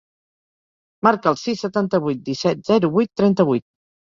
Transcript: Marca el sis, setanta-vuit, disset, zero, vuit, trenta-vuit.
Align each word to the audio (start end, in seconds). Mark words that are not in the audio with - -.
Marca 1.09 1.29
el 1.33 1.37
sis, 1.41 1.61
setanta-vuit, 1.65 2.25
disset, 2.31 2.67
zero, 2.73 2.93
vuit, 2.99 3.13
trenta-vuit. 3.23 3.69